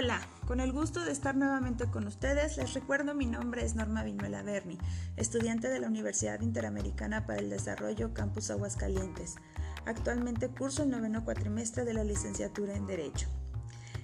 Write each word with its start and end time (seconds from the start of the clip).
Hola, 0.00 0.20
con 0.46 0.60
el 0.60 0.70
gusto 0.70 1.04
de 1.04 1.10
estar 1.10 1.34
nuevamente 1.34 1.90
con 1.90 2.06
ustedes, 2.06 2.56
les 2.56 2.72
recuerdo 2.72 3.16
mi 3.16 3.26
nombre 3.26 3.64
es 3.64 3.74
Norma 3.74 4.04
Vinuela 4.04 4.44
Berni, 4.44 4.78
estudiante 5.16 5.68
de 5.68 5.80
la 5.80 5.88
Universidad 5.88 6.40
Interamericana 6.40 7.26
para 7.26 7.40
el 7.40 7.50
Desarrollo 7.50 8.14
Campus 8.14 8.52
Aguascalientes. 8.52 9.34
Actualmente 9.86 10.50
curso 10.50 10.84
el 10.84 10.90
noveno 10.90 11.24
cuatrimestre 11.24 11.84
de 11.84 11.94
la 11.94 12.04
licenciatura 12.04 12.76
en 12.76 12.86
Derecho. 12.86 13.26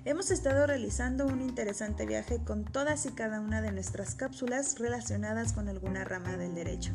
Hemos 0.05 0.33
estado 0.33 0.67
realizando 0.67 1.27
un 1.27 1.41
interesante 1.41 2.07
viaje 2.07 2.43
con 2.43 2.65
todas 2.65 3.07
y 3.07 3.13
cada 3.13 3.41
una 3.41 3.63
de 3.63 3.71
nuestras 3.71 4.17
cápsulas 4.17 4.81
relacionadas 4.81 5.53
con 5.53 5.69
alguna 5.69 6.03
rama 6.03 6.37
del 6.37 6.57
derecho. 6.57 6.91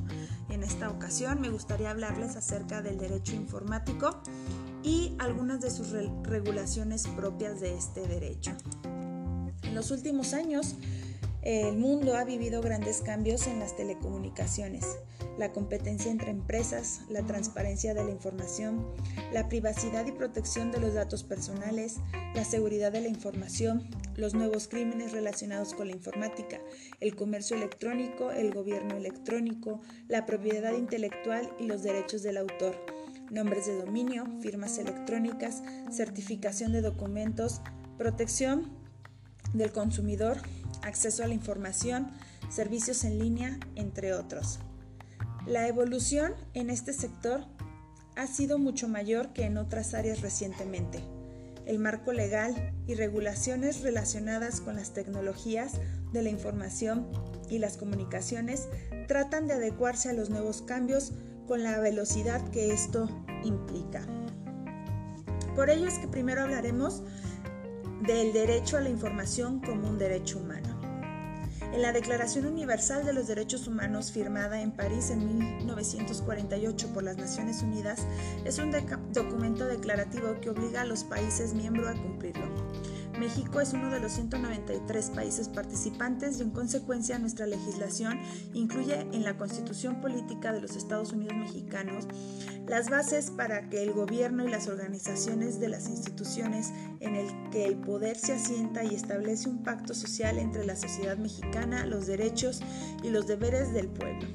En 0.50 0.62
esta 0.62 0.90
ocasión 0.90 1.40
me 1.40 1.50
gustaría 1.50 1.90
hablarles 1.90 2.36
acerca 2.36 2.81
del 2.81 2.98
derecho 2.98 3.34
informático 3.34 4.22
y 4.84 5.16
algunas 5.20 5.62
de 5.62 5.72
sus 5.72 5.91
regulaciones 6.23 7.08
propias 7.08 7.62
de 7.62 7.76
este 7.76 8.08
derecho. 8.08 8.52
En 9.70 9.76
los 9.76 9.91
últimos 9.91 10.34
años, 10.34 10.78
el 11.44 11.77
mundo 11.77 12.18
ha 12.18 12.23
vivido 12.23 12.60
grandes 12.60 13.02
cambios 13.02 13.46
en 13.46 13.60
las 13.60 13.77
telecomunicaciones, 13.77 14.98
la 15.38 15.52
competencia 15.52 16.10
entre 16.10 16.32
empresas, 16.32 17.02
la 17.08 17.22
transparencia 17.22 17.94
de 17.94 18.04
la 18.04 18.10
información, 18.10 18.88
la 19.32 19.48
privacidad 19.48 20.08
y 20.08 20.12
protección 20.12 20.72
de 20.72 20.80
los 20.80 20.96
datos 20.96 21.24
personales, 21.24 21.98
la 22.34 22.44
seguridad 22.46 22.91
de 22.91 23.02
la 23.02 23.10
información, 23.10 23.88
los 24.16 24.34
nuevos 24.34 24.68
crímenes 24.68 25.12
relacionados 25.12 25.76
con 25.76 25.90
la 25.90 25.94
informática, 25.94 26.60
el 26.99 27.16
comercio 27.16 27.55
electrónico, 27.55 28.32
el 28.32 28.52
gobierno 28.52 28.98
electrónico, 28.98 29.82
la 30.08 30.26
propiedad 30.26 30.74
intelectual 30.74 31.48
y 31.60 31.68
los 31.68 31.84
derechos 31.84 32.24
del 32.24 32.38
autor. 32.38 32.76
Nombres 33.30 33.68
de 33.68 33.77
dominio, 33.77 34.26
firmas 34.41 34.80
electrónicas, 34.80 35.62
certificación 35.91 36.74
de 36.74 36.82
documentos, 36.82 37.62
protección 37.99 38.79
del 39.54 39.72
consumidor, 39.72 40.38
acceso 40.82 41.24
a 41.24 41.28
la 41.28 41.34
información, 41.34 42.12
servicios 42.50 43.04
en 43.04 43.20
línea, 43.20 43.60
entre 43.76 44.14
otros. 44.14 44.60
La 45.46 45.68
evolución 45.68 46.34
en 46.54 46.70
este 46.70 46.94
sector 46.94 47.46
ha 48.16 48.27
sido 48.27 48.60
mucho 48.60 48.88
mayor 48.88 49.34
que 49.34 49.46
en 49.46 49.58
otras 49.58 49.94
áreas 49.94 50.22
recientemente. 50.22 51.00
El 51.66 51.80
marco 51.80 52.12
legal 52.12 52.74
y 52.88 52.96
regulaciones 52.96 53.82
relacionadas 53.82 54.60
con 54.60 54.76
las 54.76 54.94
tecnologías 54.94 55.74
de 56.12 56.24
la 56.24 56.30
información 56.30 57.08
y 57.50 57.60
las 57.60 57.77
comunicaciones 57.77 58.68
tratan 59.08 59.48
de 59.48 59.54
adecuarse 59.54 60.10
a 60.10 60.14
los 60.14 60.30
nuevos 60.30 60.62
cambios 60.62 61.14
con 61.48 61.64
la 61.64 61.80
velocidad 61.80 62.48
que 62.50 62.72
esto 62.74 63.08
implica. 63.44 64.06
Por 65.56 65.70
ello 65.70 65.88
es 65.88 65.97
que 66.00 66.08
primero 66.08 66.42
hablaremos 66.42 67.03
del 68.02 68.34
derecho 68.34 68.78
a 68.78 68.81
la 68.81 68.90
información 68.90 69.59
como 69.59 69.88
un 69.88 69.97
derecho 69.97 70.40
humano. 70.40 70.80
En 71.74 71.84
la 71.84 71.92
Declaración 71.92 72.47
Universal 72.47 73.06
de 73.06 73.14
los 73.14 73.28
Derechos 73.28 73.68
Humanos 73.68 74.12
firmada 74.12 74.62
en 74.62 74.72
París 74.72 75.12
en 75.12 75.28
1948 75.28 76.88
por 76.94 77.03
las 77.03 77.18
Naciones 77.18 77.62
Unidas, 77.62 78.08
es 78.44 78.58
un 78.58 78.72
documento 79.14 79.66
declarativo 79.66 80.40
que 80.42 80.50
obliga 80.50 80.81
a 80.81 80.86
los 80.86 81.03
países 81.03 81.53
miembros 81.53 81.88
a 81.88 82.02
cumplirlo. 82.02 82.47
México 83.19 83.59
es 83.59 83.73
uno 83.73 83.89
de 83.89 84.00
los 84.00 84.13
193 84.13 85.09
países 85.09 85.50
participantes 85.50 86.39
y 86.39 86.44
en 86.44 86.51
consecuencia 86.51 87.19
nuestra 87.19 87.45
legislación 87.45 88.17
incluye 88.53 89.01
en 89.12 89.23
la 89.23 89.38
Constitución 89.38 90.00
Política 90.00 90.53
de 90.53 90.62
los 90.62 90.78
Estados 90.78 91.12
Unidos 91.12 91.35
Mexicanos 91.35 92.06
las 92.66 92.90
bases 92.90 93.29
para 93.31 93.69
que 93.69 93.84
el 93.84 93.91
gobierno 93.91 94.47
y 94.47 94.50
las 94.50 94.67
organizaciones 94.67 95.59
de 95.59 95.67
las 95.67 95.90
instituciones 95.90 96.72
en 97.01 97.16
el 97.16 97.28
que 97.50 97.66
el 97.66 97.75
poder 97.75 98.17
se 98.17 98.34
asienta 98.34 98.85
y 98.85 98.95
establece 98.95 99.50
un 99.50 99.63
pacto 99.63 99.94
social 99.94 100.38
entre 100.38 100.66
la 100.66 100.78
sociedad 100.78 101.18
mexicana, 101.18 101.85
los 101.85 102.08
derechos 102.08 102.62
y 103.03 103.09
los 103.09 103.28
deberes 103.28 103.74
del 103.74 103.88
pueblo. 103.88 104.28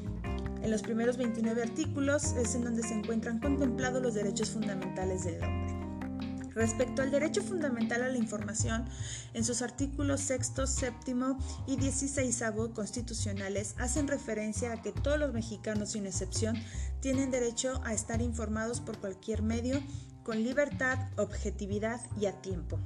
En 0.63 0.71
los 0.71 0.83
primeros 0.83 1.17
29 1.17 1.63
artículos 1.63 2.35
es 2.35 2.55
en 2.55 2.65
donde 2.65 2.83
se 2.83 2.95
encuentran 2.95 3.39
contemplados 3.39 4.03
los 4.03 4.15
derechos 4.15 4.51
fundamentales 4.51 5.25
del 5.25 5.43
hombre. 5.43 5.64
Respecto 6.55 7.03
al 7.03 7.11
derecho 7.11 7.43
fundamental 7.43 8.03
a 8.03 8.09
la 8.09 8.19
información, 8.19 8.85
en 9.33 9.45
sus 9.45 9.63
artículos 9.63 10.21
sexto, 10.21 10.67
séptimo 10.67 11.39
y 11.67 11.77
16 11.77 12.45
constitucionales 12.75 13.75
hacen 13.79 14.09
referencia 14.09 14.73
a 14.73 14.83
que 14.83 14.93
todos 14.93 15.19
los 15.19 15.33
mexicanos, 15.33 15.93
sin 15.93 16.07
excepción, 16.07 16.57
tienen 17.01 17.31
derecho 17.31 17.81
a 17.85 17.93
estar 17.93 18.21
informados 18.21 18.81
por 18.81 18.99
cualquier 18.99 19.43
medio 19.43 19.83
con 20.23 20.43
libertad, 20.43 20.99
objetividad 21.17 22.01
y 22.19 22.27
a 22.27 22.41
tiempo. 22.41 22.79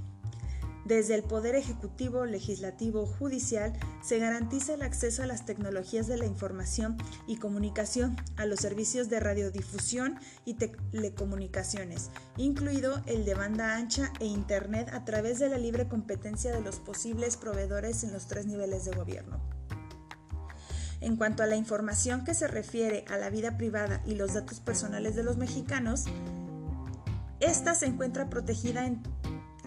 Desde 0.84 1.14
el 1.14 1.22
Poder 1.22 1.54
Ejecutivo, 1.54 2.24
Legislativo, 2.24 3.04
Judicial, 3.04 3.72
se 4.02 4.18
garantiza 4.18 4.74
el 4.74 4.82
acceso 4.82 5.22
a 5.22 5.26
las 5.26 5.44
tecnologías 5.44 6.06
de 6.06 6.16
la 6.16 6.24
información 6.24 6.96
y 7.26 7.36
comunicación, 7.36 8.16
a 8.36 8.46
los 8.46 8.60
servicios 8.60 9.08
de 9.10 9.20
radiodifusión 9.20 10.18
y 10.44 10.54
telecomunicaciones, 10.54 12.10
incluido 12.36 13.02
el 13.06 13.24
de 13.24 13.34
banda 13.34 13.76
ancha 13.76 14.12
e 14.20 14.26
Internet 14.26 14.88
a 14.92 15.04
través 15.04 15.38
de 15.38 15.48
la 15.48 15.58
libre 15.58 15.88
competencia 15.88 16.52
de 16.52 16.60
los 16.62 16.76
posibles 16.76 17.36
proveedores 17.36 18.04
en 18.04 18.12
los 18.12 18.26
tres 18.26 18.46
niveles 18.46 18.84
de 18.84 18.96
gobierno. 18.96 19.40
En 21.00 21.16
cuanto 21.16 21.42
a 21.42 21.46
la 21.46 21.56
información 21.56 22.24
que 22.24 22.34
se 22.34 22.48
refiere 22.48 23.04
a 23.08 23.18
la 23.18 23.30
vida 23.30 23.56
privada 23.56 24.02
y 24.04 24.14
los 24.14 24.34
datos 24.34 24.60
personales 24.60 25.14
de 25.14 25.22
los 25.22 25.36
mexicanos, 25.36 26.06
esta 27.40 27.74
se 27.76 27.86
encuentra 27.86 28.28
protegida 28.28 28.84
en 28.84 29.02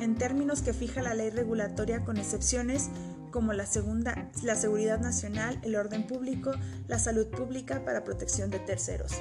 en 0.01 0.15
términos 0.15 0.61
que 0.61 0.73
fija 0.73 1.01
la 1.01 1.13
ley 1.13 1.29
regulatoria 1.29 2.03
con 2.03 2.17
excepciones 2.17 2.89
como 3.29 3.53
la, 3.53 3.65
segunda, 3.65 4.29
la 4.43 4.55
seguridad 4.55 4.99
nacional, 4.99 5.59
el 5.63 5.75
orden 5.75 6.07
público, 6.07 6.51
la 6.87 6.99
salud 6.99 7.27
pública 7.27 7.85
para 7.85 8.03
protección 8.03 8.49
de 8.49 8.59
terceros. 8.59 9.13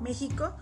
México 0.00 0.54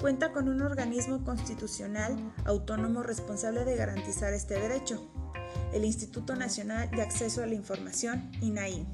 cuenta 0.00 0.32
con 0.32 0.48
un 0.48 0.62
organismo 0.62 1.24
constitucional 1.24 2.32
autónomo 2.44 3.02
responsable 3.02 3.64
de 3.64 3.76
garantizar 3.76 4.32
este 4.32 4.54
derecho, 4.54 5.12
el 5.72 5.84
Instituto 5.84 6.36
Nacional 6.36 6.90
de 6.90 7.02
Acceso 7.02 7.42
a 7.42 7.46
la 7.46 7.54
Información, 7.54 8.30
INAI. 8.40 8.86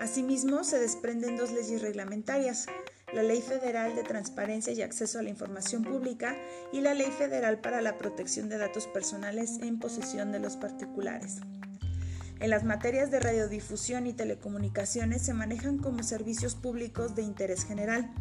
Asimismo, 0.00 0.64
se 0.64 0.78
desprenden 0.78 1.36
dos 1.36 1.52
leyes 1.52 1.80
reglamentarias, 1.80 2.66
la 3.16 3.22
Ley 3.22 3.40
Federal 3.40 3.96
de 3.96 4.02
Transparencia 4.02 4.74
y 4.74 4.82
Acceso 4.82 5.18
a 5.18 5.22
la 5.22 5.30
Información 5.30 5.82
Pública 5.82 6.36
y 6.70 6.82
la 6.82 6.92
Ley 6.92 7.10
Federal 7.10 7.58
para 7.62 7.80
la 7.80 7.96
Protección 7.96 8.50
de 8.50 8.58
Datos 8.58 8.86
Personales 8.88 9.56
en 9.62 9.78
posesión 9.78 10.32
de 10.32 10.38
los 10.38 10.58
particulares. 10.58 11.38
En 12.40 12.50
las 12.50 12.64
materias 12.64 13.10
de 13.10 13.20
radiodifusión 13.20 14.06
y 14.06 14.12
telecomunicaciones 14.12 15.22
se 15.22 15.32
manejan 15.32 15.78
como 15.78 16.02
servicios 16.02 16.56
públicos 16.56 17.14
de 17.14 17.22
interés 17.22 17.64
general, 17.64 18.12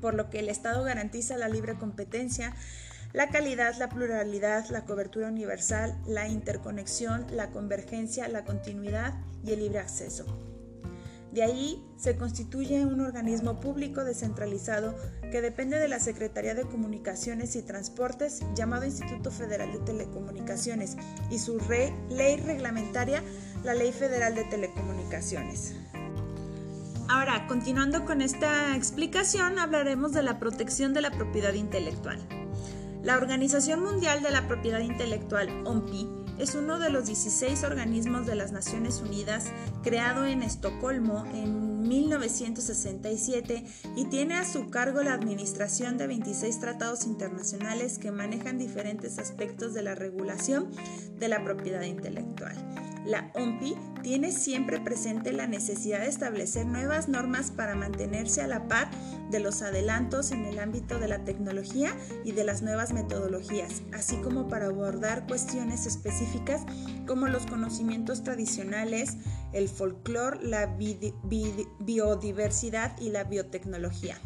por 0.00 0.14
lo 0.14 0.30
que 0.30 0.38
el 0.38 0.48
Estado 0.48 0.82
garantiza 0.82 1.36
la 1.36 1.50
libre 1.50 1.74
competencia, 1.74 2.54
la 3.12 3.28
calidad, 3.28 3.74
la 3.78 3.90
pluralidad, 3.90 4.66
la 4.70 4.86
cobertura 4.86 5.28
universal, 5.28 5.94
la 6.06 6.26
interconexión, 6.26 7.26
la 7.32 7.50
convergencia, 7.50 8.28
la 8.28 8.44
continuidad 8.44 9.12
y 9.44 9.52
el 9.52 9.60
libre 9.60 9.80
acceso. 9.80 10.51
De 11.32 11.42
ahí 11.42 11.82
se 11.96 12.16
constituye 12.16 12.84
un 12.84 13.00
organismo 13.00 13.58
público 13.58 14.04
descentralizado 14.04 14.94
que 15.30 15.40
depende 15.40 15.78
de 15.78 15.88
la 15.88 15.98
Secretaría 15.98 16.54
de 16.54 16.64
Comunicaciones 16.64 17.56
y 17.56 17.62
Transportes 17.62 18.40
llamado 18.54 18.84
Instituto 18.84 19.30
Federal 19.30 19.72
de 19.72 19.78
Telecomunicaciones 19.78 20.98
y 21.30 21.38
su 21.38 21.58
ley 22.10 22.36
reglamentaria, 22.36 23.22
la 23.64 23.72
Ley 23.72 23.92
Federal 23.92 24.34
de 24.34 24.44
Telecomunicaciones. 24.44 25.74
Ahora, 27.08 27.46
continuando 27.46 28.04
con 28.04 28.20
esta 28.20 28.76
explicación, 28.76 29.58
hablaremos 29.58 30.12
de 30.12 30.22
la 30.22 30.38
protección 30.38 30.92
de 30.92 31.00
la 31.00 31.10
propiedad 31.10 31.54
intelectual. 31.54 32.18
La 33.02 33.16
Organización 33.16 33.82
Mundial 33.82 34.22
de 34.22 34.30
la 34.30 34.46
Propiedad 34.46 34.80
Intelectual, 34.80 35.48
OMPI, 35.66 36.21
es 36.42 36.56
uno 36.56 36.80
de 36.80 36.90
los 36.90 37.06
16 37.06 37.62
organismos 37.62 38.26
de 38.26 38.34
las 38.34 38.50
Naciones 38.50 39.00
Unidas 39.00 39.46
creado 39.84 40.26
en 40.26 40.42
Estocolmo 40.42 41.24
en 41.26 41.86
1967 41.86 43.64
y 43.94 44.06
tiene 44.06 44.34
a 44.34 44.44
su 44.44 44.68
cargo 44.68 45.02
la 45.02 45.12
administración 45.14 45.98
de 45.98 46.08
26 46.08 46.58
tratados 46.58 47.06
internacionales 47.06 47.98
que 47.98 48.10
manejan 48.10 48.58
diferentes 48.58 49.20
aspectos 49.20 49.72
de 49.72 49.82
la 49.82 49.94
regulación 49.94 50.68
de 51.20 51.28
la 51.28 51.44
propiedad 51.44 51.82
intelectual. 51.82 52.56
La 53.04 53.30
OMPI 53.34 53.76
tiene 54.02 54.32
siempre 54.32 54.80
presente 54.80 55.32
la 55.32 55.46
necesidad 55.46 56.00
de 56.00 56.08
establecer 56.08 56.66
nuevas 56.66 57.08
normas 57.08 57.50
para 57.50 57.74
mantenerse 57.74 58.42
a 58.42 58.46
la 58.46 58.68
par 58.68 58.90
de 59.30 59.40
los 59.40 59.62
adelantos 59.62 60.30
en 60.30 60.44
el 60.44 60.58
ámbito 60.58 60.98
de 60.98 61.08
la 61.08 61.24
tecnología 61.24 61.96
y 62.24 62.32
de 62.32 62.44
las 62.44 62.60
nuevas 62.62 62.92
metodologías, 62.92 63.80
así 63.92 64.16
como 64.16 64.48
para 64.48 64.66
abordar 64.66 65.26
cuestiones 65.26 65.86
específicas 65.86 66.62
como 67.06 67.26
los 67.26 67.46
conocimientos 67.46 68.22
tradicionales, 68.22 69.16
el 69.52 69.68
folclore, 69.68 70.38
la 70.42 70.66
biodiversidad 70.66 72.98
y 73.00 73.10
la 73.10 73.24
biotecnología. 73.24 74.16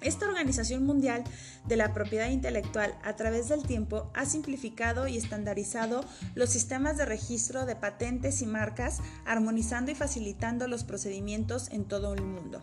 Esta 0.00 0.26
Organización 0.26 0.84
Mundial 0.84 1.24
de 1.66 1.76
la 1.76 1.92
Propiedad 1.92 2.28
Intelectual 2.28 2.94
a 3.02 3.16
través 3.16 3.48
del 3.48 3.62
tiempo 3.62 4.10
ha 4.14 4.26
simplificado 4.26 5.08
y 5.08 5.16
estandarizado 5.16 6.04
los 6.34 6.50
sistemas 6.50 6.96
de 6.96 7.06
registro 7.06 7.66
de 7.66 7.76
patentes 7.76 8.42
y 8.42 8.46
marcas, 8.46 9.00
armonizando 9.24 9.90
y 9.90 9.94
facilitando 9.94 10.68
los 10.68 10.84
procedimientos 10.84 11.70
en 11.70 11.84
todo 11.84 12.14
el 12.14 12.22
mundo 12.22 12.60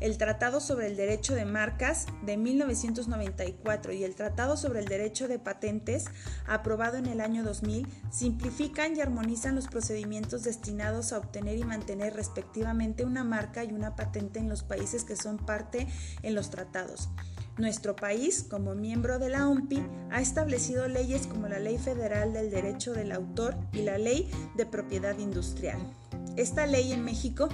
el 0.00 0.18
Tratado 0.18 0.60
sobre 0.60 0.86
el 0.86 0.96
Derecho 0.96 1.34
de 1.34 1.44
Marcas 1.44 2.06
de 2.24 2.36
1994 2.36 3.92
y 3.92 4.04
el 4.04 4.14
Tratado 4.14 4.56
sobre 4.56 4.80
el 4.80 4.86
Derecho 4.86 5.28
de 5.28 5.38
Patentes, 5.38 6.06
aprobado 6.46 6.96
en 6.96 7.06
el 7.06 7.20
año 7.20 7.42
2000, 7.42 7.86
simplifican 8.10 8.96
y 8.96 9.00
armonizan 9.00 9.54
los 9.54 9.66
procedimientos 9.66 10.44
destinados 10.44 11.12
a 11.12 11.18
obtener 11.18 11.58
y 11.58 11.64
mantener 11.64 12.14
respectivamente 12.14 13.04
una 13.04 13.24
marca 13.24 13.64
y 13.64 13.72
una 13.72 13.96
patente 13.96 14.38
en 14.38 14.48
los 14.48 14.62
países 14.62 15.04
que 15.04 15.16
son 15.16 15.38
parte 15.38 15.86
en 16.22 16.34
los 16.34 16.50
tratados. 16.50 17.08
Nuestro 17.58 17.96
país, 17.96 18.46
como 18.48 18.76
miembro 18.76 19.18
de 19.18 19.30
la 19.30 19.48
OMPI, 19.48 19.82
ha 20.12 20.20
establecido 20.20 20.86
leyes 20.86 21.26
como 21.26 21.48
la 21.48 21.58
Ley 21.58 21.76
Federal 21.76 22.32
del 22.32 22.50
Derecho 22.50 22.92
del 22.92 23.10
Autor 23.10 23.56
y 23.72 23.82
la 23.82 23.98
Ley 23.98 24.30
de 24.56 24.64
Propiedad 24.64 25.18
Industrial. 25.18 25.78
Esta 26.36 26.66
ley 26.66 26.92
en 26.92 27.04
México 27.04 27.48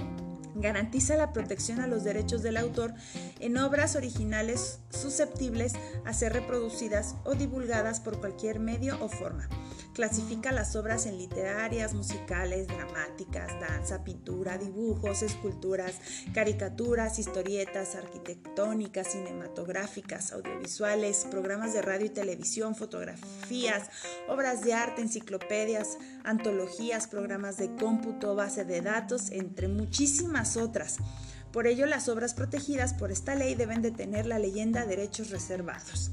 Garantiza 0.55 1.17
la 1.17 1.33
protección 1.33 1.81
a 1.81 1.87
los 1.87 2.03
derechos 2.03 2.41
del 2.41 2.57
autor 2.57 2.93
en 3.39 3.57
obras 3.57 3.95
originales 3.95 4.79
susceptibles 4.89 5.73
a 6.05 6.13
ser 6.13 6.33
reproducidas 6.33 7.15
o 7.25 7.35
divulgadas 7.35 7.99
por 7.99 8.19
cualquier 8.19 8.59
medio 8.59 8.97
o 9.03 9.09
forma. 9.09 9.49
Clasifica 9.93 10.51
las 10.51 10.75
obras 10.75 11.05
en 11.05 11.17
literarias, 11.17 11.93
musicales, 11.93 12.67
dramáticas, 12.67 13.57
danza, 13.61 14.03
pintura, 14.03 14.57
dibujos, 14.57 15.21
esculturas, 15.21 15.95
caricaturas, 16.33 17.17
historietas, 17.17 17.95
arquitectónicas, 17.95 19.07
cinematográficas, 19.07 20.33
audiovisuales, 20.33 21.25
programas 21.31 21.73
de 21.73 21.81
radio 21.81 22.07
y 22.07 22.09
televisión, 22.09 22.75
fotografías, 22.75 23.89
obras 24.27 24.63
de 24.65 24.73
arte, 24.73 25.01
enciclopedias, 25.01 25.97
antologías, 26.25 27.07
programas 27.07 27.55
de 27.55 27.73
cómputo, 27.75 28.35
base 28.35 28.65
de 28.65 28.81
datos, 28.81 29.31
entre 29.31 29.69
muchísimas 29.69 30.44
otras. 30.55 30.97
Por 31.51 31.67
ello, 31.67 31.85
las 31.85 32.09
obras 32.09 32.33
protegidas 32.33 32.93
por 32.93 33.11
esta 33.11 33.33
ley 33.33 33.55
deben 33.55 33.81
de 33.81 33.91
tener 33.91 34.25
la 34.25 34.39
leyenda 34.39 34.85
derechos 34.85 35.29
reservados. 35.29 36.11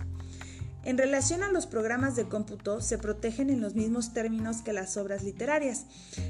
En 0.85 0.99
relación 0.99 1.45
a 1.45 1.53
los 1.53 1.67
programas 1.67 2.17
de 2.17 2.25
cómputo, 2.25 2.81
se 2.81 2.99
protegen 2.99 3.51
en 3.51 3.61
los 3.61 3.77
mismos 3.77 4.13
términos 4.13 4.63
que 4.63 4.73
las 4.73 4.97
obras 4.97 5.23
literarias. 5.23 5.87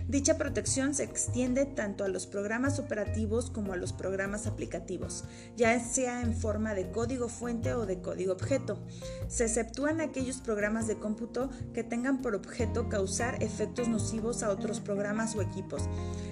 Dicha 0.09 0.37
protección 0.37 0.95
se 0.95 1.05
extiende 1.05 1.65
tanto 1.65 2.05
a 2.05 2.09
los 2.09 2.27
programas 2.27 2.79
operativos 2.79 3.49
como 3.51 3.73
a 3.73 3.77
los 3.77 3.95
programas 3.95 4.47
aplicativos, 4.47 5.25
ya 5.57 5.81
sea 5.81 6.21
en 6.21 6.35
forma 6.35 6.75
de 6.75 6.91
código 6.91 7.31
fuente 7.31 7.73
o 7.73 7.87
de 7.87 8.03
código 8.03 8.35
objeto. 8.35 8.79
Se 9.27 9.45
exceptúan 9.45 10.03
aquellos 10.03 10.43
programas 10.43 10.87
de 10.87 10.99
cómputo 10.99 11.49
que 11.73 11.83
tengan 11.83 12.21
por 12.21 12.35
objeto 12.35 12.91
causar 12.91 13.43
efectos 13.43 13.89
nocivos 13.89 14.43
a 14.43 14.51
otros 14.51 14.81
programas 14.81 15.35
o 15.35 15.41
equipos, 15.41 15.85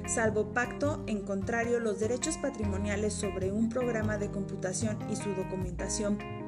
salvo 0.07 0.53
pacto 0.53 1.03
en 1.07 1.23
contrario 1.23 1.81
los 1.81 2.01
derechos 2.01 2.37
patrimoniales 2.37 3.15
sobre 3.15 3.51
un 3.51 3.71
programa 3.71 4.19
de 4.19 4.31
computación 4.31 4.99
y 5.11 5.17
su 5.17 5.31
documentación 5.35 6.40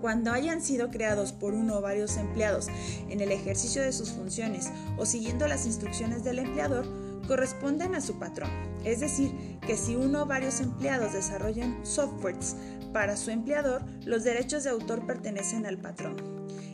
cuando 0.00 0.32
hayan 0.32 0.62
sido 0.62 0.90
creados 0.90 1.32
por 1.32 1.54
uno 1.54 1.76
o 1.76 1.80
varios 1.80 2.16
empleados 2.16 2.68
en 3.08 3.20
el 3.20 3.32
ejercicio 3.32 3.82
de 3.82 3.92
sus 3.92 4.10
funciones 4.10 4.70
o 4.96 5.06
siguiendo 5.06 5.46
las 5.46 5.66
instrucciones 5.66 6.24
del 6.24 6.38
empleador, 6.38 6.86
corresponden 7.26 7.94
a 7.94 8.00
su 8.00 8.18
patrón. 8.18 8.50
Es 8.84 9.00
decir, 9.00 9.58
que 9.66 9.76
si 9.76 9.94
uno 9.94 10.22
o 10.22 10.26
varios 10.26 10.60
empleados 10.60 11.12
desarrollan 11.12 11.84
softwares 11.84 12.56
para 12.92 13.16
su 13.16 13.30
empleador, 13.30 13.82
los 14.04 14.24
derechos 14.24 14.64
de 14.64 14.70
autor 14.70 15.06
pertenecen 15.06 15.66
al 15.66 15.78
patrón. 15.78 16.16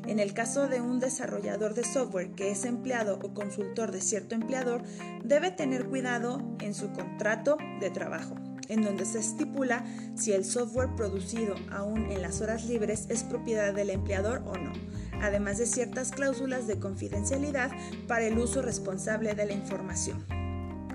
En 0.06 0.20
el 0.20 0.32
caso 0.34 0.68
de 0.68 0.80
un 0.80 1.00
desarrollador 1.00 1.74
de 1.74 1.84
software 1.84 2.30
que 2.30 2.52
es 2.52 2.64
empleado 2.64 3.18
o 3.22 3.34
consultor 3.34 3.90
de 3.90 4.00
cierto 4.00 4.34
empleador, 4.34 4.82
debe 5.24 5.50
tener 5.50 5.86
cuidado 5.86 6.40
en 6.60 6.74
su 6.74 6.92
contrato 6.92 7.58
de 7.80 7.90
trabajo 7.90 8.36
en 8.68 8.82
donde 8.82 9.04
se 9.04 9.18
estipula 9.18 9.84
si 10.16 10.32
el 10.32 10.44
software 10.44 10.94
producido 10.96 11.54
aún 11.70 12.10
en 12.10 12.22
las 12.22 12.40
horas 12.40 12.66
libres 12.66 13.06
es 13.08 13.24
propiedad 13.24 13.74
del 13.74 13.90
empleador 13.90 14.42
o 14.46 14.56
no, 14.56 14.72
además 15.20 15.58
de 15.58 15.66
ciertas 15.66 16.10
cláusulas 16.10 16.66
de 16.66 16.78
confidencialidad 16.78 17.70
para 18.06 18.26
el 18.26 18.38
uso 18.38 18.62
responsable 18.62 19.34
de 19.34 19.46
la 19.46 19.52
información. 19.52 20.24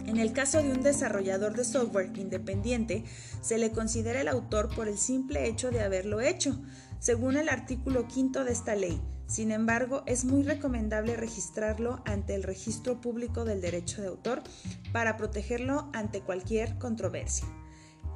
En 0.05 0.17
el 0.17 0.33
caso 0.33 0.61
de 0.61 0.71
un 0.71 0.81
desarrollador 0.81 1.55
de 1.55 1.63
software 1.63 2.11
independiente, 2.17 3.05
se 3.41 3.57
le 3.57 3.71
considera 3.71 4.21
el 4.21 4.27
autor 4.27 4.73
por 4.75 4.87
el 4.87 4.97
simple 4.97 5.47
hecho 5.47 5.71
de 5.71 5.81
haberlo 5.81 6.19
hecho, 6.19 6.59
según 6.99 7.37
el 7.37 7.49
artículo 7.49 8.07
quinto 8.07 8.43
de 8.43 8.51
esta 8.51 8.75
ley. 8.75 8.99
Sin 9.31 9.51
embargo, 9.51 10.03
es 10.07 10.25
muy 10.25 10.43
recomendable 10.43 11.15
registrarlo 11.15 12.01
ante 12.05 12.35
el 12.35 12.43
Registro 12.43 12.99
Público 12.99 13.45
del 13.45 13.61
Derecho 13.61 14.01
de 14.01 14.09
Autor 14.09 14.43
para 14.91 15.15
protegerlo 15.15 15.89
ante 15.93 16.19
cualquier 16.19 16.77
controversia. 16.77 17.47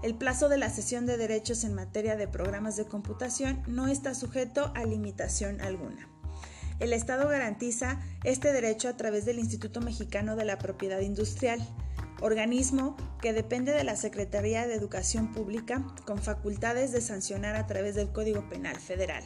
El 0.04 0.16
plazo 0.16 0.50
de 0.50 0.58
la 0.58 0.70
cesión 0.70 1.06
de 1.06 1.16
derechos 1.16 1.64
en 1.64 1.74
materia 1.74 2.18
de 2.18 2.28
programas 2.28 2.76
de 2.76 2.84
computación 2.84 3.64
no 3.66 3.88
está 3.88 4.14
sujeto 4.14 4.74
a 4.76 4.84
limitación 4.84 5.62
alguna. 5.62 6.10
El 6.82 6.92
Estado 6.92 7.30
garantiza 7.30 8.02
este 8.26 8.52
derecho 8.52 8.90
a 8.90 8.98
través 8.98 9.24
del 9.24 9.40
Instituto 9.40 9.80
Mexicano 9.80 10.36
de 10.36 10.44
la 10.44 10.58
Propiedad 10.58 11.00
Industrial, 11.00 11.66
organismo 12.20 12.98
que 13.22 13.32
depende 13.32 13.72
de 13.72 13.86
la 13.86 13.96
Secretaría 13.96 14.68
de 14.68 14.76
Educación 14.76 15.32
Pública 15.32 15.82
con 16.06 16.18
facultades 16.18 16.92
de 16.92 17.00
sancionar 17.00 17.56
a 17.56 17.68
través 17.68 17.96
del 17.96 18.12
Código 18.12 18.50
Penal 18.50 18.76
Federal. 18.76 19.24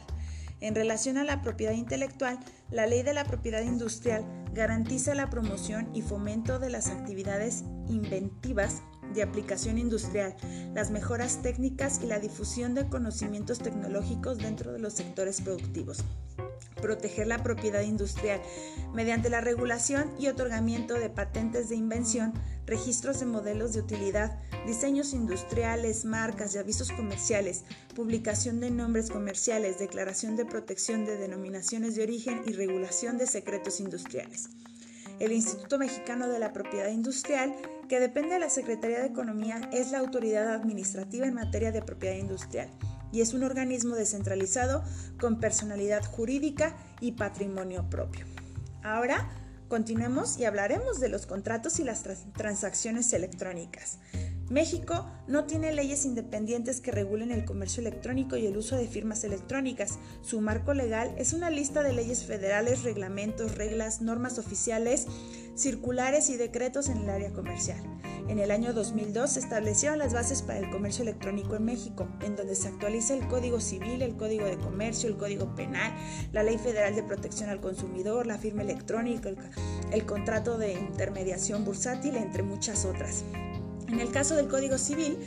En 0.60 0.74
relación 0.74 1.16
a 1.16 1.24
la 1.24 1.40
propiedad 1.40 1.72
intelectual, 1.72 2.38
la 2.70 2.86
Ley 2.86 3.02
de 3.02 3.14
la 3.14 3.24
Propiedad 3.24 3.62
Industrial 3.62 4.24
garantiza 4.52 5.14
la 5.14 5.30
promoción 5.30 5.88
y 5.94 6.02
fomento 6.02 6.58
de 6.58 6.70
las 6.70 6.88
actividades 6.88 7.64
inventivas 7.88 8.82
de 9.14 9.22
aplicación 9.22 9.78
industrial, 9.78 10.36
las 10.74 10.90
mejoras 10.90 11.42
técnicas 11.42 12.00
y 12.02 12.06
la 12.06 12.18
difusión 12.18 12.74
de 12.74 12.88
conocimientos 12.88 13.58
tecnológicos 13.58 14.38
dentro 14.38 14.72
de 14.72 14.78
los 14.78 14.94
sectores 14.94 15.40
productivos. 15.40 16.04
Proteger 16.80 17.26
la 17.26 17.42
propiedad 17.42 17.82
industrial 17.82 18.40
mediante 18.94 19.28
la 19.28 19.40
regulación 19.40 20.10
y 20.18 20.28
otorgamiento 20.28 20.94
de 20.94 21.10
patentes 21.10 21.68
de 21.68 21.76
invención, 21.76 22.32
registros 22.66 23.20
de 23.20 23.26
modelos 23.26 23.74
de 23.74 23.80
utilidad, 23.80 24.38
diseños 24.66 25.12
industriales, 25.12 26.04
marcas 26.04 26.54
y 26.54 26.58
avisos 26.58 26.90
comerciales, 26.92 27.64
publicación 27.94 28.60
de 28.60 28.70
nombres 28.70 29.10
comerciales, 29.10 29.78
declaración 29.78 30.36
de 30.36 30.46
protección 30.46 31.04
de 31.04 31.16
denominaciones 31.16 31.96
de 31.96 32.04
origen 32.04 32.42
y 32.46 32.52
regulación 32.52 33.18
de 33.18 33.26
secretos 33.26 33.80
industriales. 33.80 34.48
El 35.18 35.32
Instituto 35.32 35.78
Mexicano 35.78 36.28
de 36.28 36.38
la 36.38 36.54
Propiedad 36.54 36.88
Industrial, 36.88 37.54
que 37.90 37.98
depende 37.98 38.34
de 38.34 38.38
la 38.38 38.50
Secretaría 38.50 39.00
de 39.00 39.08
Economía, 39.08 39.68
es 39.72 39.90
la 39.90 39.98
autoridad 39.98 40.54
administrativa 40.54 41.26
en 41.26 41.34
materia 41.34 41.72
de 41.72 41.82
propiedad 41.82 42.14
industrial 42.14 42.68
y 43.10 43.20
es 43.20 43.34
un 43.34 43.42
organismo 43.42 43.96
descentralizado 43.96 44.84
con 45.18 45.40
personalidad 45.40 46.04
jurídica 46.04 46.76
y 47.00 47.12
patrimonio 47.12 47.90
propio. 47.90 48.26
Ahora 48.84 49.28
continuemos 49.70 50.36
y 50.36 50.44
hablaremos 50.44 51.00
de 51.00 51.08
los 51.08 51.24
contratos 51.24 51.78
y 51.78 51.84
las 51.84 52.02
transacciones 52.36 53.12
electrónicas. 53.14 53.98
México 54.50 55.06
no 55.28 55.44
tiene 55.44 55.72
leyes 55.72 56.04
independientes 56.04 56.80
que 56.80 56.90
regulen 56.90 57.30
el 57.30 57.44
comercio 57.44 57.80
electrónico 57.80 58.36
y 58.36 58.46
el 58.46 58.56
uso 58.56 58.76
de 58.76 58.88
firmas 58.88 59.22
electrónicas. 59.22 60.00
Su 60.22 60.40
marco 60.40 60.74
legal 60.74 61.14
es 61.16 61.32
una 61.32 61.50
lista 61.50 61.84
de 61.84 61.92
leyes 61.92 62.24
federales, 62.24 62.82
reglamentos, 62.82 63.54
reglas, 63.54 64.02
normas 64.02 64.38
oficiales, 64.38 65.06
circulares 65.54 66.30
y 66.30 66.36
decretos 66.36 66.88
en 66.88 66.98
el 66.98 67.08
área 67.08 67.32
comercial. 67.32 67.80
En 68.30 68.38
el 68.38 68.52
año 68.52 68.72
2002 68.72 69.28
se 69.32 69.40
establecieron 69.40 69.98
las 69.98 70.14
bases 70.14 70.42
para 70.42 70.60
el 70.60 70.70
comercio 70.70 71.02
electrónico 71.02 71.56
en 71.56 71.64
México, 71.64 72.06
en 72.20 72.36
donde 72.36 72.54
se 72.54 72.68
actualiza 72.68 73.12
el 73.12 73.26
Código 73.26 73.58
Civil, 73.58 74.02
el 74.02 74.16
Código 74.16 74.44
de 74.44 74.56
Comercio, 74.56 75.08
el 75.08 75.16
Código 75.16 75.52
Penal, 75.56 75.92
la 76.32 76.44
Ley 76.44 76.56
Federal 76.56 76.94
de 76.94 77.02
Protección 77.02 77.50
al 77.50 77.60
Consumidor, 77.60 78.28
la 78.28 78.38
firma 78.38 78.62
electrónica, 78.62 79.30
el, 79.90 80.06
contrato 80.06 80.58
de 80.58 80.74
intermediación 80.74 81.64
bursátil, 81.64 82.14
entre 82.14 82.44
muchas 82.44 82.84
otras. 82.84 83.24
En 83.88 83.98
el 83.98 84.12
caso 84.12 84.36
del 84.36 84.46
Código 84.46 84.78
Civil, 84.78 85.18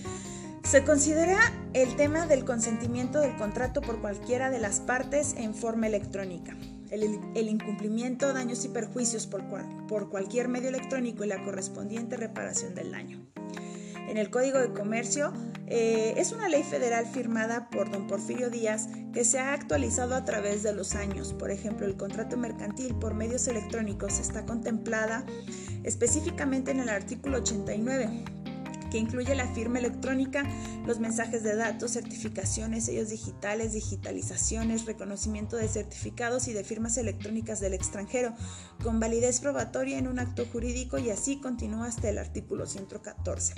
se 0.64 0.86
considera 0.86 1.40
el 1.74 1.98
tema 1.98 2.26
del 2.26 2.46
consentimiento 2.46 3.20
del 3.20 3.36
contrato 3.36 3.82
por 3.82 4.00
cualquiera 4.00 4.50
de 4.50 4.60
las 4.60 4.80
partes 4.80 5.36
en 5.36 5.54
forma 5.54 5.88
electrónica, 5.88 6.56
el, 6.94 7.50
incumplimiento, 7.50 8.34
daños 8.34 8.64
y 8.66 8.70
perjuicios 8.70 9.26
por, 9.28 9.44
por 9.88 10.10
cualquier 10.10 10.48
medio 10.48 10.70
electrónico 10.70 11.24
y 11.24 11.28
la 11.28 11.44
correspondiente 11.44 12.18
reparación 12.18 12.76
del 12.76 12.92
daño. 12.92 13.26
En 14.08 14.18
el 14.18 14.30
Código 14.30 14.60
de 14.60 14.74
Comercio 14.74 15.34
eh, 15.66 16.14
es 16.18 16.34
una 16.34 16.50
ley 16.50 16.62
federal 16.62 17.06
firmada 17.08 17.70
por 17.70 17.90
don 17.90 18.06
Porfirio 18.06 18.50
Díaz 18.50 18.90
que 19.12 19.24
se 19.24 19.40
ha 19.40 19.54
actualizado 19.54 20.14
a 20.14 20.26
través 20.26 20.62
de 20.62 20.74
los 20.74 20.94
años. 20.94 21.34
Por 21.34 21.52
ejemplo, 21.52 21.88
el 21.88 21.96
contrato 21.96 22.38
mercantil 22.38 22.94
por 22.96 23.16
medios 23.16 23.48
electrónicos 23.48 24.20
está 24.20 24.46
contemplada 24.46 25.26
específicamente 25.84 26.72
en 26.72 26.82
el 26.82 26.90
artículo 26.90 27.38
89 27.38 28.43
que 28.94 29.00
incluye 29.00 29.34
la 29.34 29.48
firma 29.48 29.80
electrónica, 29.80 30.44
los 30.86 31.00
mensajes 31.00 31.42
de 31.42 31.56
datos, 31.56 31.94
certificaciones, 31.94 32.86
sellos 32.86 33.10
digitales, 33.10 33.74
digitalizaciones, 33.74 34.86
reconocimiento 34.86 35.58
de 35.58 35.68
certificados 35.68 36.48
y 36.48 36.54
de 36.54 36.64
firmas 36.64 37.00
electrónicas 37.00 37.60
del 37.60 37.74
extranjero, 37.74 38.36
con 38.84 39.00
validez 39.00 39.40
probatoria 39.40 39.98
en 39.98 40.08
un 40.08 40.20
acto 40.20 40.46
jurídico 40.46 41.00
y 41.00 41.10
así 41.10 41.38
continúa 41.38 41.88
hasta 41.88 42.08
el 42.08 42.20
artículo 42.20 42.68
114. 42.68 43.56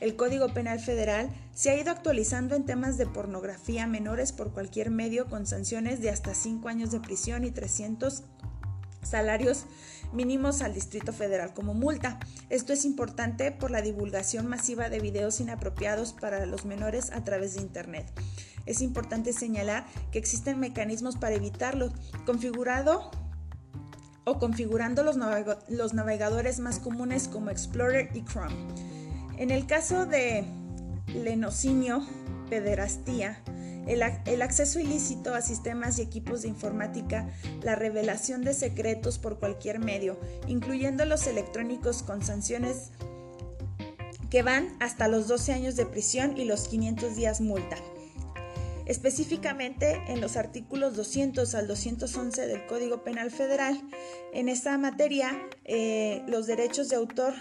El 0.00 0.16
Código 0.16 0.52
Penal 0.52 0.80
Federal 0.80 1.30
se 1.54 1.70
ha 1.70 1.80
ido 1.80 1.92
actualizando 1.92 2.56
en 2.56 2.66
temas 2.66 2.98
de 2.98 3.06
pornografía 3.06 3.86
menores 3.86 4.32
por 4.32 4.52
cualquier 4.52 4.90
medio 4.90 5.26
con 5.26 5.46
sanciones 5.46 6.00
de 6.00 6.10
hasta 6.10 6.34
5 6.34 6.68
años 6.68 6.90
de 6.90 6.98
prisión 6.98 7.44
y 7.44 7.52
300 7.52 8.24
salarios 9.06 9.64
mínimos 10.12 10.62
al 10.62 10.74
Distrito 10.74 11.12
Federal 11.12 11.54
como 11.54 11.74
multa. 11.74 12.18
Esto 12.48 12.72
es 12.72 12.84
importante 12.84 13.52
por 13.52 13.70
la 13.70 13.82
divulgación 13.82 14.46
masiva 14.46 14.88
de 14.88 15.00
videos 15.00 15.40
inapropiados 15.40 16.12
para 16.12 16.46
los 16.46 16.64
menores 16.64 17.10
a 17.12 17.24
través 17.24 17.54
de 17.54 17.62
Internet. 17.62 18.06
Es 18.66 18.82
importante 18.82 19.32
señalar 19.32 19.86
que 20.10 20.18
existen 20.18 20.58
mecanismos 20.58 21.16
para 21.16 21.36
evitarlo, 21.36 21.92
configurado 22.24 23.10
o 24.24 24.38
configurando 24.38 25.04
los, 25.04 25.16
los 25.68 25.94
navegadores 25.94 26.58
más 26.58 26.80
comunes 26.80 27.28
como 27.28 27.50
Explorer 27.50 28.10
y 28.14 28.24
Chrome. 28.24 28.56
En 29.38 29.50
el 29.50 29.66
caso 29.66 30.06
de 30.06 30.44
lenocinio, 31.14 32.04
pederastía, 32.50 33.42
el, 33.86 34.42
acceso 34.42 34.80
ilícito 34.80 35.34
a 35.34 35.42
sistemas 35.42 35.98
y 35.98 36.02
equipos 36.02 36.42
de 36.42 36.48
informática, 36.48 37.28
la 37.62 37.76
revelación 37.76 38.42
de 38.42 38.54
secretos 38.54 39.18
por 39.18 39.38
cualquier 39.38 39.78
medio, 39.78 40.18
incluyendo 40.46 41.04
los 41.04 41.26
electrónicos 41.26 42.02
con 42.02 42.22
sanciones 42.22 42.90
que 44.30 44.42
van 44.42 44.76
hasta 44.80 45.08
los 45.08 45.28
12 45.28 45.52
años 45.52 45.76
de 45.76 45.86
prisión 45.86 46.36
y 46.36 46.44
los 46.44 46.68
500 46.68 47.14
días 47.14 47.40
multa. 47.40 47.76
Específicamente 48.86 50.00
en 50.08 50.20
los 50.20 50.36
artículos 50.36 50.96
200 50.96 51.54
al 51.54 51.66
211 51.66 52.46
del 52.46 52.66
Código 52.66 53.02
Penal 53.02 53.30
Federal, 53.30 53.80
en 54.32 54.48
esta 54.48 54.76
materia, 54.78 55.30
eh, 55.64 56.22
los 56.28 56.46
derechos 56.46 56.88
de 56.88 56.96
autor 56.96 57.34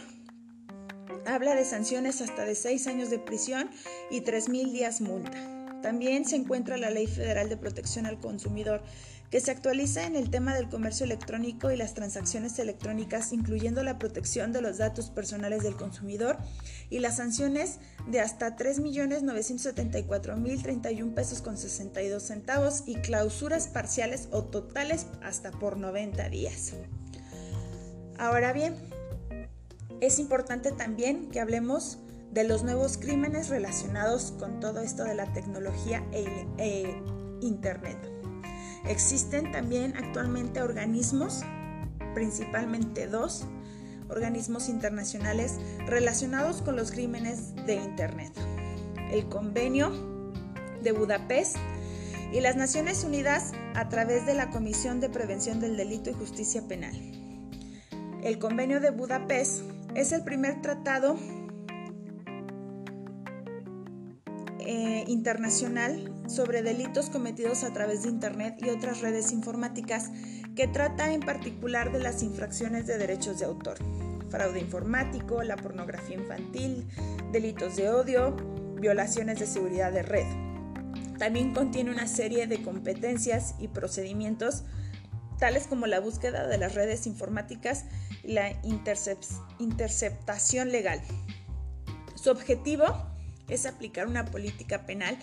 habla 1.25 1.55
de 1.55 1.65
sanciones 1.65 2.21
hasta 2.21 2.45
de 2.45 2.55
6 2.55 2.87
años 2.87 3.09
de 3.09 3.19
prisión 3.19 3.69
y 4.09 4.21
3.000 4.21 4.71
días 4.71 5.01
multa. 5.01 5.54
También 5.85 6.25
se 6.25 6.35
encuentra 6.35 6.75
la 6.77 6.89
Ley 6.89 7.05
Federal 7.05 7.47
de 7.47 7.57
Protección 7.57 8.07
al 8.07 8.19
Consumidor, 8.19 8.81
que 9.29 9.39
se 9.39 9.51
actualiza 9.51 10.07
en 10.07 10.15
el 10.15 10.31
tema 10.31 10.55
del 10.55 10.67
comercio 10.67 11.03
electrónico 11.03 11.69
y 11.69 11.77
las 11.77 11.93
transacciones 11.93 12.57
electrónicas, 12.57 13.31
incluyendo 13.31 13.83
la 13.83 13.99
protección 13.99 14.51
de 14.51 14.63
los 14.63 14.79
datos 14.79 15.11
personales 15.11 15.61
del 15.61 15.75
consumidor 15.75 16.39
y 16.89 16.97
las 16.97 17.17
sanciones 17.17 17.77
de 18.07 18.19
hasta 18.19 18.55
3.974.031 18.55 21.13
pesos 21.13 21.43
con 21.43 21.55
62 21.55 22.23
centavos 22.23 22.81
y 22.87 22.95
clausuras 22.95 23.67
parciales 23.67 24.27
o 24.31 24.43
totales 24.43 25.05
hasta 25.21 25.51
por 25.51 25.77
90 25.77 26.29
días. 26.29 26.73
Ahora 28.17 28.53
bien, 28.53 28.73
es 30.01 30.17
importante 30.17 30.71
también 30.71 31.29
que 31.29 31.39
hablemos 31.39 31.99
de 32.31 32.43
los 32.43 32.63
nuevos 32.63 32.97
crímenes 32.97 33.49
relacionados 33.49 34.33
con 34.39 34.59
todo 34.59 34.81
esto 34.81 35.03
de 35.03 35.15
la 35.15 35.31
tecnología 35.33 36.03
e, 36.11 36.45
e, 36.57 37.03
Internet. 37.41 37.97
Existen 38.87 39.51
también 39.51 39.95
actualmente 39.95 40.61
organismos, 40.61 41.43
principalmente 42.13 43.07
dos, 43.07 43.45
organismos 44.09 44.69
internacionales 44.69 45.55
relacionados 45.87 46.61
con 46.61 46.75
los 46.75 46.91
crímenes 46.91 47.55
de 47.65 47.75
Internet. 47.75 48.31
El 49.11 49.27
Convenio 49.27 49.91
de 50.83 50.91
Budapest 50.91 51.57
y 52.31 52.41
las 52.41 52.55
Naciones 52.55 53.03
Unidas 53.03 53.53
a 53.73 53.89
través 53.89 54.25
de 54.25 54.33
la 54.33 54.49
Comisión 54.49 54.99
de 54.99 55.09
Prevención 55.09 55.59
del 55.59 55.77
Delito 55.77 56.09
y 56.09 56.13
Justicia 56.13 56.61
Penal. 56.67 56.95
El 58.23 58.39
Convenio 58.39 58.79
de 58.79 58.91
Budapest 58.91 59.61
es 59.95 60.11
el 60.11 60.23
primer 60.23 60.61
tratado 60.61 61.17
Eh, 64.67 65.03
internacional 65.07 66.11
sobre 66.27 66.63
delitos 66.63 67.11
cometidos 67.11 67.63
a 67.63 67.71
través 67.71 68.01
de 68.01 68.09
Internet 68.09 68.57
y 68.63 68.69
otras 68.69 69.01
redes 69.01 69.31
informáticas 69.31 70.09
que 70.55 70.67
trata 70.67 71.13
en 71.13 71.19
particular 71.19 71.91
de 71.91 71.99
las 71.99 72.23
infracciones 72.23 72.87
de 72.87 72.97
derechos 72.97 73.37
de 73.37 73.45
autor, 73.45 73.77
fraude 74.31 74.59
informático, 74.59 75.43
la 75.43 75.55
pornografía 75.55 76.15
infantil, 76.15 76.87
delitos 77.31 77.75
de 77.75 77.91
odio, 77.91 78.35
violaciones 78.81 79.39
de 79.39 79.45
seguridad 79.45 79.91
de 79.91 80.01
red. 80.01 80.25
También 81.19 81.53
contiene 81.53 81.91
una 81.91 82.07
serie 82.07 82.47
de 82.47 82.63
competencias 82.63 83.53
y 83.59 83.67
procedimientos 83.67 84.63
tales 85.37 85.67
como 85.67 85.85
la 85.85 85.99
búsqueda 85.99 86.47
de 86.47 86.57
las 86.57 86.73
redes 86.73 87.05
informáticas 87.05 87.85
y 88.23 88.31
la 88.31 88.51
interceptación 88.63 90.71
legal. 90.71 91.03
Su 92.15 92.31
objetivo 92.31 93.13
es 93.47 93.65
aplicar 93.65 94.07
una 94.07 94.25
política 94.25 94.85
penal 94.85 95.17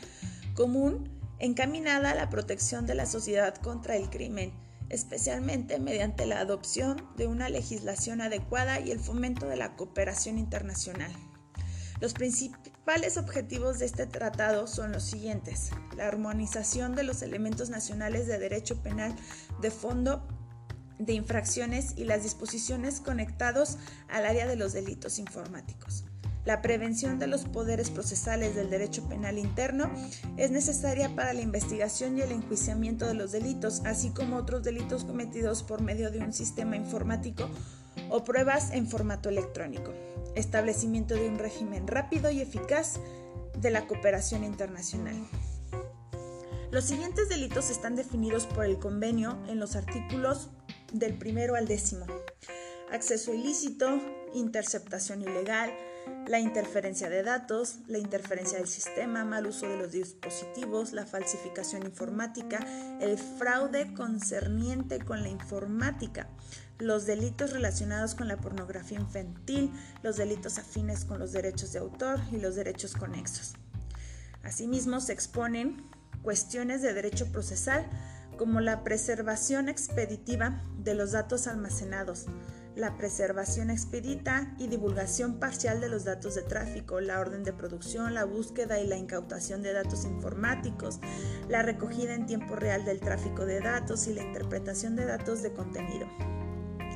común 0.54 1.10
encaminada 1.38 2.10
a 2.10 2.14
la 2.14 2.30
protección 2.30 2.86
de 2.86 2.94
la 2.94 3.06
sociedad 3.06 3.54
contra 3.56 3.96
el 3.96 4.10
crimen, 4.10 4.52
especialmente 4.90 5.78
mediante 5.78 6.26
la 6.26 6.38
adopción 6.38 7.08
de 7.16 7.26
una 7.26 7.48
legislación 7.48 8.20
adecuada 8.20 8.78
y 8.80 8.90
el 8.90 9.00
fomento 9.00 9.46
de 9.46 9.56
la 9.56 9.74
cooperación 9.74 10.38
internacional. 10.38 11.10
Los 12.00 12.14
principales 12.14 13.16
objetivos 13.16 13.78
de 13.78 13.86
este 13.86 14.06
tratado 14.06 14.66
son 14.66 14.92
los 14.92 15.04
siguientes. 15.04 15.70
La 15.96 16.08
armonización 16.08 16.94
de 16.96 17.04
los 17.04 17.22
elementos 17.22 17.70
nacionales 17.70 18.26
de 18.26 18.38
derecho 18.38 18.82
penal 18.82 19.14
de 19.60 19.70
fondo 19.70 20.26
de 20.98 21.12
infracciones 21.12 21.94
y 21.96 22.04
las 22.04 22.22
disposiciones 22.22 23.00
conectados 23.00 23.78
al 24.08 24.26
área 24.26 24.46
de 24.46 24.56
los 24.56 24.72
delitos 24.72 25.18
informáticos. 25.18 26.04
La 26.44 26.60
prevención 26.60 27.20
de 27.20 27.28
los 27.28 27.44
poderes 27.44 27.90
procesales 27.90 28.56
del 28.56 28.68
derecho 28.68 29.08
penal 29.08 29.38
interno 29.38 29.90
es 30.36 30.50
necesaria 30.50 31.14
para 31.14 31.32
la 31.32 31.40
investigación 31.40 32.18
y 32.18 32.22
el 32.22 32.32
enjuiciamiento 32.32 33.06
de 33.06 33.14
los 33.14 33.30
delitos, 33.30 33.82
así 33.84 34.10
como 34.10 34.36
otros 34.36 34.64
delitos 34.64 35.04
cometidos 35.04 35.62
por 35.62 35.82
medio 35.82 36.10
de 36.10 36.18
un 36.18 36.32
sistema 36.32 36.76
informático 36.76 37.48
o 38.10 38.24
pruebas 38.24 38.72
en 38.72 38.88
formato 38.88 39.28
electrónico. 39.28 39.92
Establecimiento 40.34 41.14
de 41.14 41.28
un 41.28 41.38
régimen 41.38 41.86
rápido 41.86 42.30
y 42.30 42.40
eficaz 42.40 42.98
de 43.58 43.70
la 43.70 43.86
cooperación 43.86 44.42
internacional. 44.42 45.16
Los 46.72 46.84
siguientes 46.84 47.28
delitos 47.28 47.70
están 47.70 47.94
definidos 47.94 48.46
por 48.46 48.64
el 48.64 48.78
convenio 48.78 49.38
en 49.46 49.60
los 49.60 49.76
artículos 49.76 50.50
del 50.92 51.14
primero 51.18 51.54
al 51.54 51.68
décimo. 51.68 52.06
Acceso 52.90 53.32
ilícito, 53.32 54.00
interceptación 54.34 55.20
ilegal, 55.22 55.70
la 56.26 56.38
interferencia 56.38 57.10
de 57.10 57.22
datos, 57.22 57.78
la 57.88 57.98
interferencia 57.98 58.58
del 58.58 58.68
sistema, 58.68 59.24
mal 59.24 59.46
uso 59.46 59.68
de 59.68 59.76
los 59.76 59.92
dispositivos, 59.92 60.92
la 60.92 61.04
falsificación 61.04 61.82
informática, 61.84 62.58
el 63.00 63.18
fraude 63.18 63.92
concerniente 63.94 64.98
con 65.00 65.22
la 65.22 65.28
informática, 65.28 66.28
los 66.78 67.06
delitos 67.06 67.52
relacionados 67.52 68.14
con 68.14 68.28
la 68.28 68.36
pornografía 68.36 68.98
infantil, 68.98 69.70
los 70.02 70.16
delitos 70.16 70.58
afines 70.58 71.04
con 71.04 71.18
los 71.18 71.32
derechos 71.32 71.72
de 71.72 71.80
autor 71.80 72.20
y 72.30 72.38
los 72.38 72.54
derechos 72.54 72.94
conexos. 72.94 73.54
Asimismo, 74.42 75.00
se 75.00 75.12
exponen 75.12 75.84
cuestiones 76.22 76.82
de 76.82 76.94
derecho 76.94 77.30
procesal 77.30 77.86
como 78.38 78.60
la 78.60 78.82
preservación 78.82 79.68
expeditiva 79.68 80.62
de 80.78 80.94
los 80.94 81.12
datos 81.12 81.46
almacenados, 81.46 82.26
la 82.76 82.96
preservación 82.96 83.70
expedita 83.70 84.54
y 84.58 84.68
divulgación 84.68 85.38
parcial 85.38 85.80
de 85.80 85.88
los 85.88 86.04
datos 86.04 86.34
de 86.34 86.42
tráfico, 86.42 87.00
la 87.00 87.20
orden 87.20 87.44
de 87.44 87.52
producción, 87.52 88.14
la 88.14 88.24
búsqueda 88.24 88.80
y 88.80 88.86
la 88.86 88.96
incautación 88.96 89.62
de 89.62 89.72
datos 89.72 90.04
informáticos, 90.04 91.00
la 91.48 91.62
recogida 91.62 92.14
en 92.14 92.26
tiempo 92.26 92.56
real 92.56 92.84
del 92.84 93.00
tráfico 93.00 93.44
de 93.44 93.60
datos 93.60 94.06
y 94.06 94.14
la 94.14 94.22
interpretación 94.22 94.96
de 94.96 95.04
datos 95.04 95.42
de 95.42 95.52
contenido. 95.52 96.06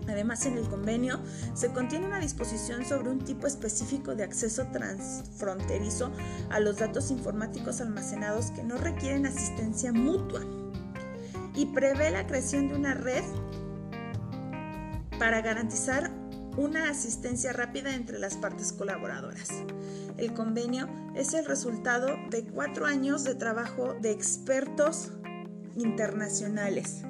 Además, 0.09 0.47
en 0.47 0.57
el 0.57 0.69
convenio 0.69 1.21
se 1.55 1.73
contiene 1.73 2.07
una 2.07 2.21
disposición 2.21 2.85
sobre 2.85 3.11
un 3.11 3.25
tipo 3.25 3.47
específico 3.47 4.15
de 4.15 4.23
acceso 4.23 4.67
transfronterizo 4.73 6.13
a 6.51 6.61
los 6.61 6.79
datos 6.79 7.11
informáticos 7.11 7.81
almacenados 7.81 8.53
que 8.53 8.63
no 8.63 8.77
requieren 8.77 9.27
asistencia 9.27 9.93
mutua 9.93 10.43
y 11.55 11.67
prevé 11.67 12.11
la 12.11 12.27
creación 12.27 12.69
de 12.69 12.77
una 12.77 12.95
red 12.95 13.25
para 15.19 15.41
garantizar 15.41 16.11
una 16.57 16.91
asistencia 16.91 17.53
rápida 17.53 17.95
entre 17.95 18.19
las 18.19 18.37
partes 18.37 18.73
colaboradoras. 18.73 19.49
El 20.17 20.33
convenio 20.33 20.89
es 21.15 21.35
el 21.35 21.45
resultado 21.45 22.17
de 22.31 22.45
cuatro 22.45 22.87
años 22.87 23.25
de 23.25 23.35
trabajo 23.35 23.95
de 24.01 24.11
expertos 24.11 25.13
internacionales 25.77 27.03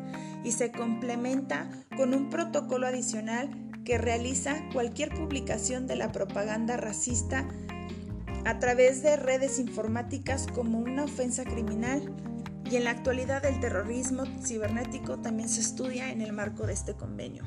y 0.45 0.53
se 0.53 0.73
complementa 0.73 1.71
con 1.97 2.15
un 2.15 2.31
protocolo 2.31 2.87
adicional 2.87 3.51
que 3.85 3.99
realiza 3.99 4.57
cualquier 4.73 5.15
publicación 5.15 5.87
de 5.87 5.97
la 5.97 6.11
propaganda 6.11 6.77
racista 6.77 7.49
a 8.45 8.59
través 8.59 9.03
de 9.03 9.17
redes 9.17 9.59
informáticas 9.59 10.47
como 10.53 10.79
una 10.79 11.05
ofensa 11.05 11.45
criminal 11.45 12.13
y 12.69 12.77
en 12.77 12.85
la 12.85 12.91
actualidad 12.91 13.45
el 13.45 13.61
terrorismo 13.61 14.25
cibernético 14.45 15.19
también 15.19 15.49
se 15.49 15.61
estudia 15.61 16.11
en 16.11 16.21
el 16.21 16.33
marco 16.33 16.67
de 16.67 16.73
este 16.73 16.95
convenio. 16.95 17.45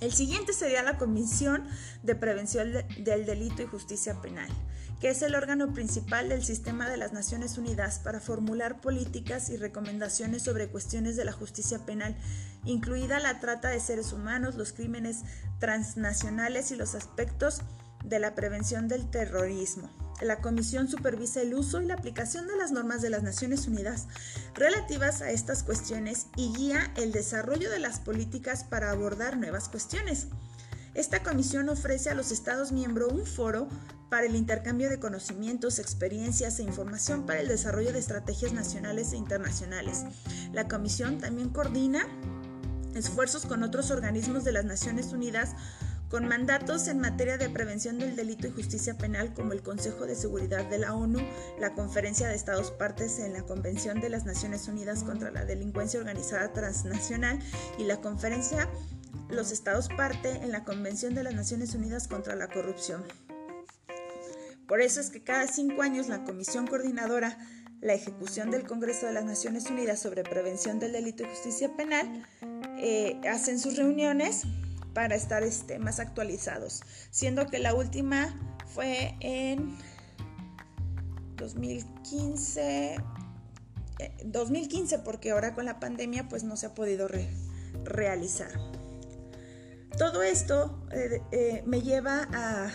El 0.00 0.12
siguiente 0.12 0.52
sería 0.52 0.82
la 0.82 0.98
Comisión 0.98 1.64
de 2.02 2.14
Prevención 2.14 2.72
del 2.98 3.24
Delito 3.24 3.62
y 3.62 3.66
Justicia 3.66 4.20
Penal, 4.20 4.50
que 5.00 5.08
es 5.08 5.22
el 5.22 5.34
órgano 5.34 5.72
principal 5.72 6.28
del 6.28 6.44
sistema 6.44 6.90
de 6.90 6.98
las 6.98 7.14
Naciones 7.14 7.56
Unidas 7.56 7.98
para 8.00 8.20
formular 8.20 8.82
políticas 8.82 9.48
y 9.48 9.56
recomendaciones 9.56 10.42
sobre 10.42 10.68
cuestiones 10.68 11.16
de 11.16 11.24
la 11.24 11.32
justicia 11.32 11.86
penal, 11.86 12.14
incluida 12.66 13.20
la 13.20 13.40
trata 13.40 13.68
de 13.68 13.80
seres 13.80 14.12
humanos, 14.12 14.56
los 14.56 14.74
crímenes 14.74 15.22
transnacionales 15.60 16.70
y 16.72 16.76
los 16.76 16.94
aspectos 16.94 17.62
de 18.04 18.18
la 18.18 18.34
prevención 18.34 18.88
del 18.88 19.08
terrorismo. 19.08 20.05
La 20.22 20.38
Comisión 20.40 20.88
supervisa 20.88 21.42
el 21.42 21.54
uso 21.54 21.82
y 21.82 21.86
la 21.86 21.94
aplicación 21.94 22.46
de 22.46 22.56
las 22.56 22.72
normas 22.72 23.02
de 23.02 23.10
las 23.10 23.22
Naciones 23.22 23.66
Unidas 23.66 24.06
relativas 24.54 25.20
a 25.20 25.30
estas 25.30 25.62
cuestiones 25.62 26.28
y 26.36 26.52
guía 26.54 26.90
el 26.96 27.12
desarrollo 27.12 27.70
de 27.70 27.80
las 27.80 28.00
políticas 28.00 28.64
para 28.64 28.90
abordar 28.90 29.36
nuevas 29.36 29.68
cuestiones. 29.68 30.28
Esta 30.94 31.22
comisión 31.22 31.68
ofrece 31.68 32.08
a 32.08 32.14
los 32.14 32.32
Estados 32.32 32.72
miembros 32.72 33.12
un 33.12 33.26
foro 33.26 33.68
para 34.08 34.24
el 34.24 34.34
intercambio 34.34 34.88
de 34.88 34.98
conocimientos, 34.98 35.78
experiencias 35.78 36.58
e 36.58 36.62
información 36.62 37.26
para 37.26 37.40
el 37.40 37.48
desarrollo 37.48 37.92
de 37.92 37.98
estrategias 37.98 38.54
nacionales 38.54 39.12
e 39.12 39.16
internacionales. 39.16 40.04
La 40.54 40.68
comisión 40.68 41.18
también 41.18 41.50
coordina 41.50 42.06
esfuerzos 42.94 43.44
con 43.44 43.62
otros 43.62 43.90
organismos 43.90 44.44
de 44.44 44.52
las 44.52 44.64
Naciones 44.64 45.12
Unidas 45.12 45.50
con 46.08 46.26
mandatos 46.28 46.88
en 46.88 47.00
materia 47.00 47.36
de 47.36 47.50
prevención 47.50 47.98
del 47.98 48.16
delito 48.16 48.46
y 48.46 48.50
justicia 48.50 48.96
penal 48.96 49.34
como 49.34 49.52
el 49.52 49.62
Consejo 49.62 50.06
de 50.06 50.14
Seguridad 50.14 50.64
de 50.66 50.78
la 50.78 50.94
ONU, 50.94 51.18
la 51.58 51.74
Conferencia 51.74 52.28
de 52.28 52.34
Estados 52.34 52.70
Partes 52.70 53.18
en 53.18 53.32
la 53.32 53.42
Convención 53.42 54.00
de 54.00 54.10
las 54.10 54.24
Naciones 54.24 54.68
Unidas 54.68 55.02
contra 55.02 55.30
la 55.30 55.44
Delincuencia 55.44 56.00
Organizada 56.00 56.52
Transnacional 56.52 57.38
y 57.78 57.84
la 57.84 58.00
Conferencia 58.00 58.68
Los 59.28 59.50
Estados 59.50 59.88
Parte 59.88 60.30
en 60.30 60.52
la 60.52 60.64
Convención 60.64 61.14
de 61.14 61.24
las 61.24 61.34
Naciones 61.34 61.74
Unidas 61.74 62.06
contra 62.06 62.36
la 62.36 62.48
Corrupción. 62.48 63.04
Por 64.68 64.80
eso 64.80 65.00
es 65.00 65.10
que 65.10 65.22
cada 65.22 65.46
cinco 65.46 65.82
años 65.82 66.08
la 66.08 66.24
Comisión 66.24 66.66
Coordinadora 66.66 67.36
la 67.80 67.94
ejecución 67.94 68.50
del 68.50 68.66
Congreso 68.66 69.06
de 69.06 69.12
las 69.12 69.24
Naciones 69.24 69.70
Unidas 69.70 70.00
sobre 70.00 70.22
Prevención 70.22 70.78
del 70.78 70.92
Delito 70.92 71.22
y 71.22 71.26
Justicia 71.26 71.76
Penal 71.76 72.26
eh, 72.78 73.20
hacen 73.28 73.58
sus 73.58 73.76
reuniones 73.76 74.44
para 74.96 75.14
estar 75.14 75.42
este, 75.42 75.78
más 75.78 76.00
actualizados, 76.00 76.80
siendo 77.10 77.48
que 77.48 77.58
la 77.58 77.74
última 77.74 78.34
fue 78.66 79.14
en 79.20 79.76
2015, 81.36 82.96
2015 84.24 84.94
eh, 84.94 84.98
porque 85.04 85.32
ahora 85.32 85.52
con 85.52 85.66
la 85.66 85.80
pandemia 85.80 86.30
pues 86.30 86.44
no 86.44 86.56
se 86.56 86.64
ha 86.64 86.74
podido 86.74 87.10
realizar. 87.84 88.52
Todo 89.98 90.22
esto 90.22 90.82
eh, 90.90 91.20
eh, 91.30 91.62
me 91.66 91.82
lleva 91.82 92.26
a, 92.32 92.70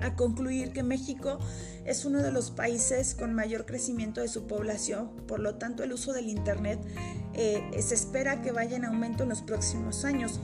a, 0.00 0.16
concluir 0.16 0.72
que 0.72 0.82
México 0.82 1.38
es 1.84 2.04
uno 2.04 2.24
de 2.24 2.32
los 2.32 2.50
países 2.50 3.14
con 3.14 3.34
mayor 3.34 3.66
crecimiento 3.66 4.20
de 4.20 4.26
su 4.26 4.48
población, 4.48 5.14
por 5.28 5.38
lo 5.38 5.54
tanto 5.54 5.84
el 5.84 5.92
uso 5.92 6.12
del 6.12 6.28
Internet 6.28 6.80
se 7.34 7.94
espera 7.94 8.42
que 8.42 8.50
vaya 8.50 8.76
en 8.76 8.84
aumento 8.84 9.22
en 9.22 9.28
los 9.28 9.42
próximos 9.42 10.04
años. 10.04 10.40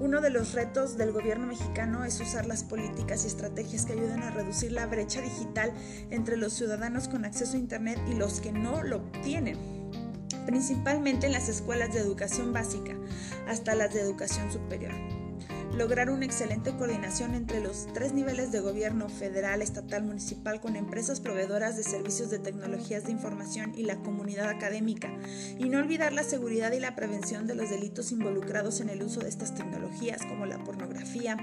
Uno 0.00 0.20
de 0.20 0.30
los 0.30 0.52
retos 0.52 0.96
del 0.96 1.12
gobierno 1.12 1.46
mexicano 1.46 2.04
es 2.04 2.20
usar 2.20 2.46
las 2.46 2.64
políticas 2.64 3.24
y 3.24 3.28
estrategias 3.28 3.86
que 3.86 3.92
ayuden 3.92 4.22
a 4.22 4.30
reducir 4.30 4.72
la 4.72 4.86
brecha 4.86 5.20
digital 5.20 5.72
entre 6.10 6.36
los 6.36 6.52
ciudadanos 6.52 7.08
con 7.08 7.24
acceso 7.24 7.56
a 7.56 7.60
Internet 7.60 8.00
y 8.10 8.14
los 8.14 8.40
que 8.40 8.52
no 8.52 8.82
lo 8.82 9.02
tienen, 9.22 9.56
principalmente 10.46 11.26
en 11.26 11.32
las 11.32 11.48
escuelas 11.48 11.94
de 11.94 12.00
educación 12.00 12.52
básica 12.52 12.94
hasta 13.46 13.74
las 13.74 13.94
de 13.94 14.00
educación 14.00 14.50
superior 14.50 15.13
lograr 15.76 16.10
una 16.10 16.24
excelente 16.24 16.74
coordinación 16.76 17.34
entre 17.34 17.60
los 17.60 17.86
tres 17.92 18.12
niveles 18.12 18.52
de 18.52 18.60
gobierno 18.60 19.08
federal, 19.08 19.60
estatal, 19.60 20.04
municipal 20.04 20.60
con 20.60 20.76
empresas 20.76 21.20
proveedoras 21.20 21.76
de 21.76 21.82
servicios 21.82 22.30
de 22.30 22.38
tecnologías 22.38 23.04
de 23.04 23.12
información 23.12 23.72
y 23.76 23.82
la 23.82 23.96
comunidad 23.96 24.48
académica, 24.48 25.12
y 25.58 25.68
no 25.68 25.78
olvidar 25.78 26.12
la 26.12 26.22
seguridad 26.22 26.72
y 26.72 26.80
la 26.80 26.94
prevención 26.94 27.46
de 27.46 27.56
los 27.56 27.70
delitos 27.70 28.12
involucrados 28.12 28.80
en 28.80 28.88
el 28.88 29.02
uso 29.02 29.20
de 29.20 29.28
estas 29.28 29.54
tecnologías 29.54 30.24
como 30.26 30.46
la 30.46 30.62
pornografía, 30.62 31.36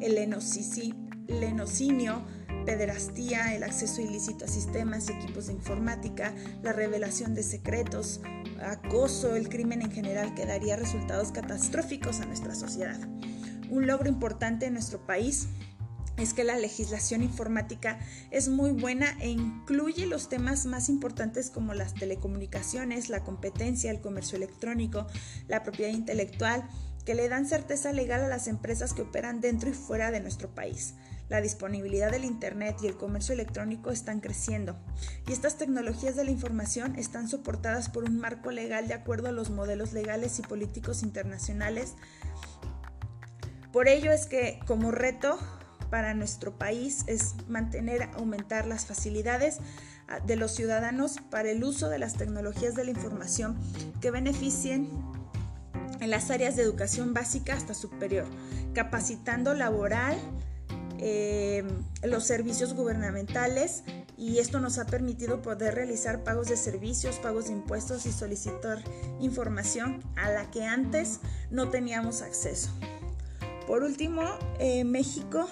el 0.00 0.14
lenocinio, 0.14 2.24
pederastía, 2.64 3.54
el 3.54 3.64
acceso 3.64 4.00
ilícito 4.00 4.44
a 4.44 4.48
sistemas 4.48 5.08
y 5.08 5.12
equipos 5.12 5.46
de 5.46 5.54
informática, 5.54 6.34
la 6.62 6.72
revelación 6.72 7.34
de 7.34 7.42
secretos, 7.42 8.20
acoso, 8.60 9.34
el 9.34 9.48
crimen 9.48 9.82
en 9.82 9.90
general 9.90 10.34
que 10.34 10.46
daría 10.46 10.76
resultados 10.76 11.32
catastróficos 11.32 12.20
a 12.20 12.26
nuestra 12.26 12.54
sociedad. 12.54 12.98
Un 13.70 13.86
logro 13.86 14.08
importante 14.08 14.66
en 14.66 14.74
nuestro 14.74 15.04
país 15.06 15.48
es 16.16 16.32
que 16.32 16.44
la 16.44 16.56
legislación 16.56 17.22
informática 17.22 17.98
es 18.30 18.48
muy 18.48 18.70
buena 18.70 19.16
e 19.20 19.28
incluye 19.28 20.06
los 20.06 20.28
temas 20.28 20.64
más 20.66 20.88
importantes 20.88 21.50
como 21.50 21.74
las 21.74 21.94
telecomunicaciones, 21.94 23.10
la 23.10 23.22
competencia, 23.22 23.90
el 23.90 24.00
comercio 24.00 24.36
electrónico, 24.36 25.06
la 25.48 25.62
propiedad 25.62 25.92
intelectual, 25.92 26.68
que 27.04 27.14
le 27.14 27.28
dan 27.28 27.46
certeza 27.46 27.92
legal 27.92 28.24
a 28.24 28.28
las 28.28 28.48
empresas 28.48 28.92
que 28.92 29.02
operan 29.02 29.40
dentro 29.40 29.70
y 29.70 29.74
fuera 29.74 30.10
de 30.10 30.20
nuestro 30.20 30.54
país. 30.54 30.94
La 31.28 31.40
disponibilidad 31.40 32.10
del 32.10 32.24
Internet 32.24 32.76
y 32.82 32.86
el 32.86 32.96
comercio 32.96 33.32
electrónico 33.32 33.90
están 33.90 34.20
creciendo 34.20 34.76
y 35.26 35.32
estas 35.32 35.56
tecnologías 35.58 36.14
de 36.14 36.24
la 36.24 36.30
información 36.30 36.96
están 36.96 37.28
soportadas 37.28 37.88
por 37.88 38.04
un 38.04 38.18
marco 38.18 38.52
legal 38.52 38.86
de 38.86 38.94
acuerdo 38.94 39.28
a 39.28 39.32
los 39.32 39.50
modelos 39.50 39.92
legales 39.92 40.38
y 40.38 40.42
políticos 40.42 41.02
internacionales 41.02 41.94
por 43.76 43.88
ello 43.88 44.10
es 44.10 44.24
que 44.24 44.58
como 44.66 44.90
reto 44.90 45.38
para 45.90 46.14
nuestro 46.14 46.56
país 46.56 47.04
es 47.08 47.34
mantener, 47.46 48.08
aumentar 48.14 48.66
las 48.66 48.86
facilidades 48.86 49.58
ah, 50.08 50.18
de 50.20 50.34
los 50.36 50.52
ciudadanos 50.52 51.18
para 51.28 51.50
el 51.50 51.62
uso 51.62 51.90
de 51.90 51.98
las 51.98 52.14
tecnologías 52.14 52.74
de 52.74 52.86
la 52.86 52.92
información 52.92 53.54
que 54.00 54.10
beneficien 54.10 54.88
en 56.00 56.08
las 56.08 56.30
áreas 56.30 56.56
de 56.56 56.62
educación 56.62 57.12
básica 57.12 57.52
hasta 57.52 57.74
superior, 57.74 58.24
capacitando 58.72 59.52
laboral, 59.52 60.16
em, 60.98 61.68
los 62.02 62.24
servicios 62.24 62.72
gubernamentales 62.72 63.84
y 64.16 64.38
esto 64.38 64.58
nos 64.58 64.78
ha 64.78 64.86
permitido 64.86 65.42
poder 65.42 65.74
realizar 65.74 66.24
pagos 66.24 66.48
de 66.48 66.56
servicios, 66.56 67.16
pagos 67.16 67.48
de 67.48 67.52
impuestos 67.52 68.06
y 68.06 68.12
solicitar 68.12 68.82
información 69.20 70.02
a 70.16 70.30
la 70.30 70.50
que 70.50 70.64
antes 70.64 71.20
no 71.50 71.68
teníamos 71.68 72.22
acceso. 72.22 72.70
Por 73.66 73.82
último, 73.82 74.22
eh, 74.58 74.84
México 74.84 75.48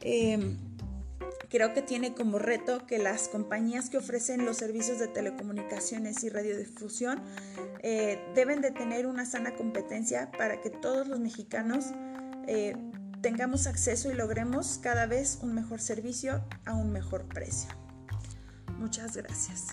em, 0.00 0.56
creo 1.50 1.74
que 1.74 1.82
tiene 1.82 2.14
como 2.14 2.38
reto 2.38 2.86
que 2.86 2.98
las 2.98 3.28
compañías 3.28 3.90
que 3.90 3.98
ofrecen 3.98 4.44
los 4.44 4.56
servicios 4.56 4.98
de 4.98 5.08
telecomunicaciones 5.08 6.24
y 6.24 6.28
radiodifusión 6.28 7.20
eh, 7.82 8.18
deben 8.34 8.60
de 8.60 8.70
tener 8.70 9.06
una 9.06 9.26
sana 9.26 9.54
competencia 9.54 10.30
para 10.32 10.60
que 10.60 10.70
todos 10.70 11.08
los 11.08 11.20
mexicanos 11.20 11.86
eh, 12.46 12.74
tengamos 13.20 13.66
acceso 13.66 14.10
y 14.10 14.14
logremos 14.14 14.78
cada 14.78 15.06
vez 15.06 15.38
un 15.42 15.54
mejor 15.54 15.80
servicio 15.80 16.44
a 16.64 16.74
un 16.74 16.90
mejor 16.90 17.26
precio. 17.28 17.70
Muchas 18.78 19.16
gracias. 19.16 19.66